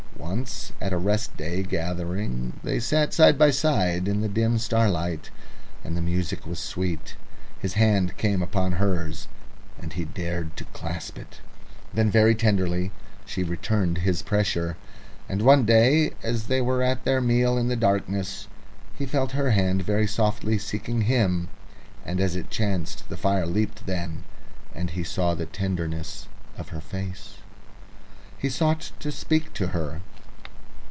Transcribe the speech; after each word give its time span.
Once 0.17 0.71
at 0.79 0.93
a 0.93 0.97
rest 0.97 1.35
day 1.35 1.61
gathering 1.61 2.53
they 2.63 2.79
sat 2.79 3.13
side 3.13 3.37
by 3.37 3.51
side 3.51 4.07
in 4.07 4.21
the 4.21 4.29
dim 4.29 4.57
starlight, 4.57 5.29
and 5.83 5.97
the 5.97 6.01
music 6.01 6.45
was 6.45 6.59
sweet. 6.59 7.15
His 7.59 7.73
hand 7.73 8.15
came 8.17 8.41
upon 8.41 8.73
hers 8.73 9.27
and 9.79 9.91
he 9.93 10.05
dared 10.05 10.55
to 10.55 10.65
clasp 10.65 11.17
it. 11.17 11.41
Then 11.93 12.09
very 12.09 12.33
tenderly 12.33 12.91
she 13.25 13.43
returned 13.43 13.99
his 13.99 14.21
pressure. 14.21 14.77
And 15.27 15.41
one 15.41 15.65
day, 15.65 16.11
as 16.23 16.45
they 16.47 16.61
were 16.61 16.81
at 16.83 17.03
their 17.03 17.19
meal 17.19 17.57
in 17.57 17.67
the 17.67 17.75
darkness, 17.75 18.47
he 18.95 19.05
felt 19.05 19.31
her 19.33 19.51
hand 19.51 19.81
very 19.81 20.07
softly 20.07 20.57
seeking 20.57 21.01
him, 21.01 21.49
and 22.05 22.21
as 22.21 22.37
it 22.37 22.49
chanced 22.49 23.09
the 23.09 23.17
fire 23.17 23.47
leapt 23.47 23.85
then 23.85 24.23
and 24.73 24.91
he 24.91 25.03
saw 25.03 25.33
the 25.33 25.47
tenderness 25.47 26.27
of 26.57 26.69
her 26.69 26.81
face. 26.81 27.37
He 28.37 28.49
sought 28.49 28.91
to 28.99 29.11
speak 29.11 29.53
to 29.55 29.67
her. 29.67 29.99